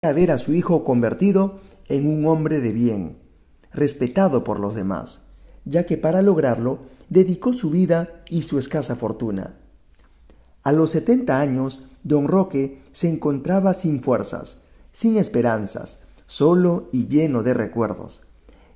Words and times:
ver 0.00 0.30
a 0.30 0.38
su 0.38 0.54
hijo 0.54 0.84
convertido 0.84 1.58
en 1.88 2.06
un 2.06 2.24
hombre 2.26 2.60
de 2.60 2.70
bien, 2.72 3.18
respetado 3.72 4.44
por 4.44 4.60
los 4.60 4.76
demás, 4.76 5.22
ya 5.64 5.86
que 5.86 5.96
para 5.96 6.22
lograrlo 6.22 6.78
dedicó 7.08 7.52
su 7.52 7.70
vida 7.70 8.22
y 8.28 8.42
su 8.42 8.60
escasa 8.60 8.94
fortuna. 8.94 9.56
A 10.62 10.70
los 10.70 10.92
setenta 10.92 11.40
años, 11.40 11.82
don 12.04 12.28
Roque 12.28 12.80
se 12.92 13.08
encontraba 13.08 13.74
sin 13.74 14.00
fuerzas, 14.00 14.58
sin 14.92 15.16
esperanzas, 15.16 15.98
solo 16.26 16.88
y 16.92 17.08
lleno 17.08 17.42
de 17.42 17.54
recuerdos. 17.54 18.22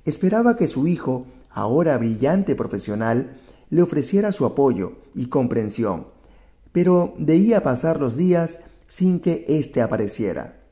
Esperaba 0.03 0.57
que 0.57 0.67
su 0.67 0.87
hijo, 0.87 1.25
ahora 1.49 1.97
brillante 1.97 2.53
profesional, 2.53 3.37
le 3.69 3.81
ofreciera 3.81 4.33
su 4.33 4.45
apoyo 4.45 4.97
y 5.15 5.27
comprensión, 5.27 6.07
pero 6.73 7.13
veía 7.17 7.63
pasar 7.63 8.01
los 8.01 8.17
días 8.17 8.59
sin 8.87 9.21
que 9.21 9.45
éste 9.47 9.81
apareciera, 9.81 10.62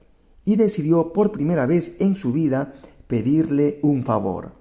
y 0.52 0.58
decidió 0.58 1.14
por 1.14 1.32
primera 1.32 1.66
vez 1.66 1.96
en 2.00 2.18
su 2.18 2.34
vida 2.34 2.74
pedirle 3.08 3.80
un 3.84 4.04
favor. 4.04 4.52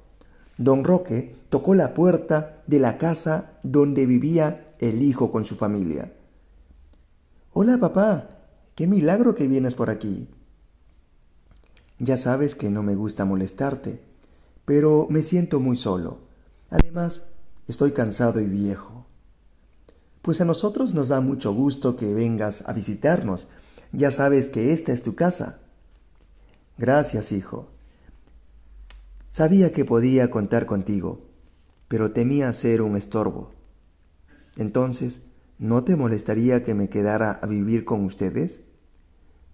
Don 0.57 0.85
Roque 0.85 1.35
tocó 1.48 1.75
la 1.75 1.95
puerta 1.95 2.62
de 2.69 2.79
la 2.79 2.97
casa 2.97 3.59
donde 3.65 4.07
vivía 4.07 4.65
el 4.79 5.03
hijo 5.03 5.33
con 5.33 5.45
su 5.45 5.57
familia. 5.57 6.12
Hola 7.53 7.77
papá, 7.79 8.39
qué 8.77 8.87
milagro 8.87 9.34
que 9.34 9.48
vienes 9.48 9.75
por 9.75 9.91
aquí. 9.91 10.29
Ya 11.98 12.17
sabes 12.17 12.55
que 12.55 12.70
no 12.70 12.84
me 12.84 12.95
gusta 12.95 13.25
molestarte, 13.25 14.01
pero 14.65 15.09
me 15.11 15.25
siento 15.25 15.59
muy 15.59 15.75
solo. 15.75 16.19
Además, 16.70 17.25
estoy 17.67 17.91
cansado 17.91 18.41
y 18.41 18.47
viejo. 18.47 19.07
Pues 20.23 20.41
a 20.41 20.45
nosotros 20.45 20.95
nos 20.95 21.09
da 21.09 21.20
mucho 21.20 21.53
gusto 21.53 21.97
que 21.97 22.15
vengas 22.15 22.69
a 22.69 22.75
visitarnos. 22.75 23.48
Ya 23.91 24.12
sabes 24.12 24.48
que 24.48 24.73
esta 24.73 24.93
es 24.93 25.03
tu 25.03 25.17
casa. 25.17 25.59
Gracias, 26.80 27.30
hijo. 27.33 27.69
Sabía 29.30 29.70
que 29.70 29.84
podía 29.84 30.31
contar 30.31 30.64
contigo, 30.64 31.28
pero 31.89 32.12
temía 32.12 32.50
ser 32.55 32.81
un 32.81 32.97
estorbo. 32.97 33.53
Entonces, 34.56 35.20
¿no 35.58 35.84
te 35.84 35.95
molestaría 35.95 36.64
que 36.64 36.73
me 36.73 36.89
quedara 36.89 37.33
a 37.33 37.47
vivir 37.47 37.84
con 37.84 38.06
ustedes? 38.06 38.62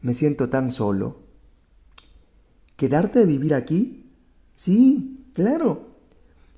Me 0.03 0.15
siento 0.15 0.51
tan 0.51 0.71
solo. 0.71 1.19
¿Quedarte 2.77 3.23
a 3.23 3.27
vivir 3.27 3.55
aquí? 3.55 4.09
Sí, 4.55 5.27
claro. 5.35 5.97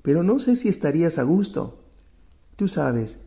Pero 0.03 0.21
no 0.21 0.37
sé 0.37 0.55
si 0.55 0.69
estarías 0.69 1.17
a 1.17 1.23
gusto. 1.23 1.83
Tú 2.57 2.67
sabes, 2.67 3.17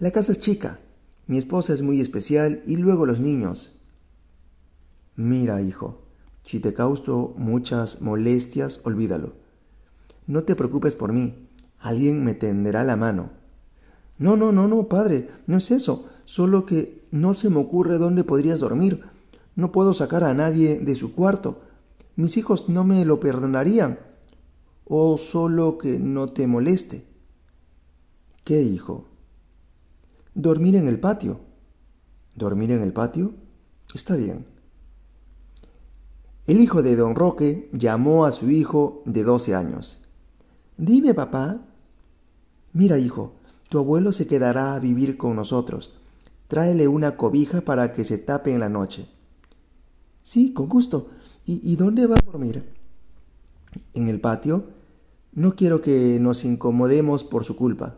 la 0.00 0.10
casa 0.10 0.32
es 0.32 0.40
chica, 0.40 0.80
mi 1.28 1.38
esposa 1.38 1.74
es 1.74 1.82
muy 1.82 2.00
especial 2.00 2.60
y 2.66 2.74
luego 2.76 3.06
los 3.06 3.20
niños. 3.20 3.80
Mira, 5.14 5.62
hijo, 5.62 6.02
si 6.44 6.60
te 6.60 6.74
causo 6.74 7.34
muchas 7.36 8.00
molestias, 8.00 8.80
olvídalo. 8.84 9.34
No 10.26 10.44
te 10.44 10.56
preocupes 10.56 10.94
por 10.94 11.12
mí. 11.12 11.48
Alguien 11.78 12.24
me 12.24 12.34
tenderá 12.34 12.84
la 12.84 12.96
mano. 12.96 13.30
No, 14.18 14.36
no, 14.36 14.52
no, 14.52 14.68
no, 14.68 14.88
padre, 14.88 15.28
no 15.46 15.58
es 15.58 15.70
eso. 15.70 16.08
Solo 16.24 16.66
que 16.66 17.06
no 17.10 17.34
se 17.34 17.50
me 17.50 17.58
ocurre 17.58 17.98
dónde 17.98 18.24
podrías 18.24 18.60
dormir. 18.60 19.02
No 19.56 19.72
puedo 19.72 19.94
sacar 19.94 20.24
a 20.24 20.34
nadie 20.34 20.80
de 20.80 20.94
su 20.94 21.14
cuarto. 21.14 21.62
Mis 22.16 22.36
hijos 22.36 22.68
no 22.68 22.84
me 22.84 23.04
lo 23.04 23.20
perdonarían. 23.20 23.98
O 24.84 25.16
solo 25.16 25.78
que 25.78 25.98
no 25.98 26.26
te 26.26 26.46
moleste. 26.46 27.06
¿Qué, 28.44 28.62
hijo? 28.62 29.08
Dormir 30.34 30.76
en 30.76 30.88
el 30.88 30.98
patio. 30.98 31.40
¿Dormir 32.34 32.72
en 32.72 32.82
el 32.82 32.92
patio? 32.92 33.34
Está 33.94 34.16
bien. 34.16 34.46
El 36.46 36.60
hijo 36.60 36.82
de 36.82 36.96
don 36.96 37.14
Roque 37.14 37.70
llamó 37.72 38.24
a 38.24 38.32
su 38.32 38.50
hijo 38.50 39.02
de 39.06 39.22
doce 39.22 39.54
años. 39.54 40.00
Dime, 40.76 41.14
papá. 41.14 41.60
Mira, 42.72 42.98
hijo, 42.98 43.34
tu 43.68 43.78
abuelo 43.78 44.10
se 44.10 44.26
quedará 44.26 44.74
a 44.74 44.80
vivir 44.80 45.16
con 45.16 45.36
nosotros. 45.36 45.94
Tráele 46.48 46.88
una 46.88 47.16
cobija 47.16 47.60
para 47.60 47.92
que 47.92 48.02
se 48.02 48.18
tape 48.18 48.52
en 48.52 48.58
la 48.58 48.68
noche. 48.68 49.06
Sí, 50.24 50.52
con 50.52 50.68
gusto. 50.68 51.10
¿Y, 51.44 51.60
¿Y, 51.62 51.76
dónde 51.76 52.06
va 52.06 52.16
a 52.16 52.26
dormir? 52.26 52.72
En 53.94 54.08
el 54.08 54.20
patio. 54.20 54.64
No 55.32 55.54
quiero 55.54 55.80
que 55.80 56.18
nos 56.20 56.44
incomodemos 56.44 57.22
por 57.22 57.44
su 57.44 57.54
culpa. 57.54 57.96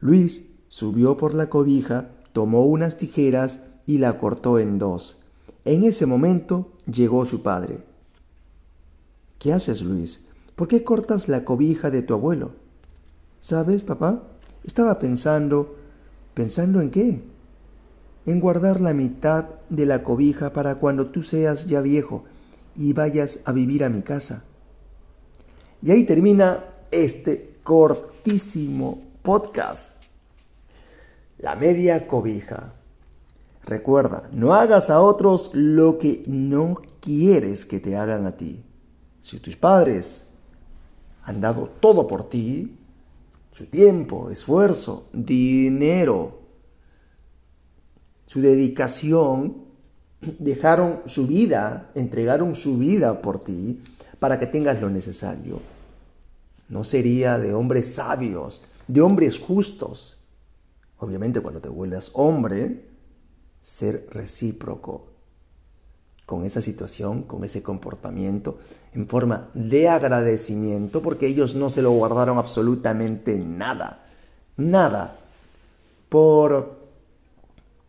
Luis 0.00 0.48
subió 0.68 1.16
por 1.16 1.34
la 1.34 1.50
cobija, 1.50 2.10
tomó 2.32 2.64
unas 2.64 2.96
tijeras 2.96 3.60
y 3.86 3.98
la 3.98 4.18
cortó 4.18 4.58
en 4.58 4.78
dos. 4.78 5.20
En 5.64 5.84
ese 5.84 6.06
momento 6.06 6.72
llegó 6.86 7.24
su 7.24 7.42
padre. 7.42 7.78
¿Qué 9.38 9.52
haces, 9.52 9.82
Luis? 9.82 10.24
¿Por 10.54 10.68
qué 10.68 10.84
cortas 10.84 11.28
la 11.28 11.44
cobija 11.44 11.90
de 11.90 12.02
tu 12.02 12.14
abuelo? 12.14 12.52
¿Sabes, 13.40 13.82
papá? 13.82 14.22
Estaba 14.64 14.98
pensando... 14.98 15.76
¿Pensando 16.34 16.80
en 16.80 16.90
qué? 16.90 17.22
En 18.26 18.40
guardar 18.40 18.80
la 18.80 18.92
mitad 18.92 19.46
de 19.70 19.86
la 19.86 20.02
cobija 20.02 20.52
para 20.52 20.74
cuando 20.74 21.06
tú 21.06 21.22
seas 21.22 21.66
ya 21.66 21.80
viejo 21.80 22.24
y 22.76 22.92
vayas 22.92 23.38
a 23.44 23.52
vivir 23.52 23.84
a 23.84 23.88
mi 23.88 24.02
casa. 24.02 24.44
Y 25.82 25.90
ahí 25.92 26.04
termina 26.04 26.64
este 26.90 27.56
cortísimo 27.62 29.02
podcast. 29.22 30.02
La 31.38 31.56
media 31.56 32.06
cobija. 32.06 32.75
Recuerda, 33.66 34.30
no 34.32 34.54
hagas 34.54 34.90
a 34.90 35.00
otros 35.00 35.50
lo 35.52 35.98
que 35.98 36.22
no 36.28 36.80
quieres 37.00 37.64
que 37.64 37.80
te 37.80 37.96
hagan 37.96 38.24
a 38.24 38.36
ti. 38.36 38.64
Si 39.20 39.40
tus 39.40 39.56
padres 39.56 40.28
han 41.24 41.40
dado 41.40 41.68
todo 41.80 42.06
por 42.06 42.28
ti, 42.28 42.78
su 43.50 43.66
tiempo, 43.66 44.30
esfuerzo, 44.30 45.08
dinero, 45.12 46.42
su 48.26 48.40
dedicación, 48.40 49.64
dejaron 50.20 51.02
su 51.06 51.26
vida, 51.26 51.90
entregaron 51.96 52.54
su 52.54 52.78
vida 52.78 53.20
por 53.20 53.40
ti 53.40 53.82
para 54.20 54.38
que 54.38 54.46
tengas 54.46 54.80
lo 54.80 54.90
necesario. 54.90 55.60
No 56.68 56.84
sería 56.84 57.38
de 57.40 57.52
hombres 57.52 57.94
sabios, 57.94 58.62
de 58.86 59.00
hombres 59.00 59.40
justos. 59.40 60.20
Obviamente 60.98 61.40
cuando 61.40 61.60
te 61.60 61.68
vuelvas 61.68 62.12
hombre, 62.14 62.95
ser 63.66 64.06
recíproco 64.12 65.08
con 66.24 66.44
esa 66.44 66.62
situación, 66.62 67.24
con 67.24 67.42
ese 67.42 67.64
comportamiento, 67.64 68.58
en 68.94 69.08
forma 69.08 69.50
de 69.54 69.88
agradecimiento, 69.88 71.02
porque 71.02 71.26
ellos 71.26 71.56
no 71.56 71.68
se 71.68 71.82
lo 71.82 71.90
guardaron 71.90 72.38
absolutamente 72.38 73.36
nada, 73.40 74.06
nada, 74.56 75.18
por 76.08 76.78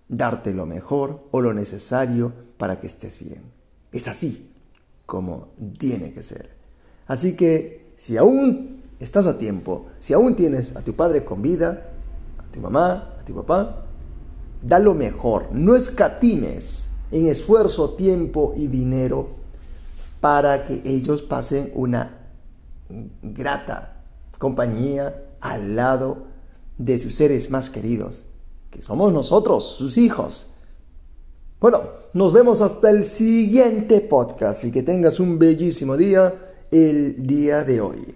darte 0.09 0.51
lo 0.51 0.65
mejor 0.65 1.27
o 1.29 1.41
lo 1.41 1.53
necesario 1.53 2.33
para 2.57 2.79
que 2.79 2.87
estés 2.87 3.19
bien. 3.19 3.43
Es 3.91 4.07
así 4.07 4.51
como 5.05 5.49
tiene 5.77 6.11
que 6.11 6.23
ser. 6.23 6.49
Así 7.05 7.35
que 7.35 7.91
si 7.97 8.17
aún 8.17 8.81
estás 8.99 9.27
a 9.27 9.37
tiempo, 9.37 9.89
si 9.99 10.13
aún 10.13 10.35
tienes 10.35 10.75
a 10.75 10.81
tu 10.83 10.95
padre 10.95 11.23
con 11.23 11.43
vida, 11.43 11.91
a 12.39 12.51
tu 12.51 12.61
mamá, 12.61 13.13
a 13.19 13.23
tu 13.23 13.35
papá, 13.35 13.86
da 14.61 14.79
lo 14.79 14.93
mejor, 14.93 15.49
no 15.51 15.75
escatimes 15.75 16.89
en 17.11 17.27
esfuerzo, 17.27 17.91
tiempo 17.91 18.53
y 18.55 18.67
dinero 18.67 19.29
para 20.19 20.65
que 20.65 20.81
ellos 20.85 21.21
pasen 21.21 21.71
una 21.75 22.27
grata 23.21 24.03
compañía 24.37 25.23
al 25.41 25.75
lado 25.75 26.27
de 26.77 26.99
sus 26.99 27.15
seres 27.15 27.49
más 27.49 27.69
queridos, 27.69 28.25
que 28.71 28.81
somos 28.81 29.11
nosotros, 29.13 29.75
sus 29.77 29.97
hijos. 29.97 30.53
Bueno, 31.59 31.81
nos 32.13 32.33
vemos 32.33 32.61
hasta 32.61 32.89
el 32.89 33.05
siguiente 33.05 34.01
podcast 34.01 34.63
y 34.63 34.71
que 34.71 34.83
tengas 34.83 35.19
un 35.19 35.39
bellísimo 35.39 35.97
día 35.97 36.33
el 36.71 37.25
día 37.25 37.63
de 37.63 37.81
hoy. 37.81 38.15